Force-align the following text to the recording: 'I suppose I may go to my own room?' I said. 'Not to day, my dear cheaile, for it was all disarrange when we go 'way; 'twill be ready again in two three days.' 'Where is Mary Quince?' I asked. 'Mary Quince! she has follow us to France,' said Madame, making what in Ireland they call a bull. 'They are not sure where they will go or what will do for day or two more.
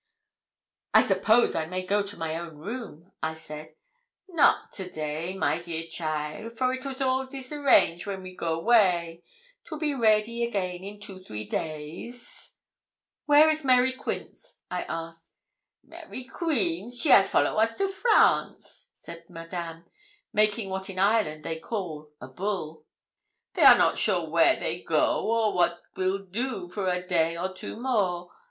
'I 0.95 1.03
suppose 1.03 1.53
I 1.53 1.67
may 1.67 1.85
go 1.85 2.01
to 2.01 2.17
my 2.17 2.35
own 2.35 2.57
room?' 2.57 3.11
I 3.21 3.35
said. 3.35 3.75
'Not 4.27 4.71
to 4.71 4.89
day, 4.89 5.35
my 5.35 5.59
dear 5.61 5.83
cheaile, 5.83 6.49
for 6.49 6.73
it 6.73 6.83
was 6.87 7.01
all 7.01 7.27
disarrange 7.27 8.07
when 8.07 8.23
we 8.23 8.35
go 8.35 8.57
'way; 8.59 9.21
'twill 9.63 9.77
be 9.79 9.93
ready 9.93 10.43
again 10.43 10.83
in 10.83 10.99
two 10.99 11.23
three 11.23 11.45
days.' 11.45 12.57
'Where 13.27 13.47
is 13.47 13.63
Mary 13.63 13.91
Quince?' 13.91 14.63
I 14.71 14.85
asked. 14.89 15.35
'Mary 15.83 16.23
Quince! 16.23 16.99
she 16.99 17.09
has 17.09 17.29
follow 17.29 17.57
us 17.57 17.77
to 17.77 17.87
France,' 17.87 18.89
said 18.93 19.29
Madame, 19.29 19.85
making 20.33 20.71
what 20.71 20.89
in 20.89 20.97
Ireland 20.97 21.43
they 21.45 21.59
call 21.59 22.09
a 22.19 22.27
bull. 22.27 22.85
'They 23.53 23.61
are 23.65 23.77
not 23.77 23.99
sure 23.99 24.27
where 24.27 24.59
they 24.59 24.77
will 24.79 24.87
go 24.97 25.29
or 25.31 25.53
what 25.53 25.79
will 25.95 26.25
do 26.25 26.67
for 26.69 26.85
day 27.05 27.37
or 27.37 27.53
two 27.53 27.79
more. 27.79 28.31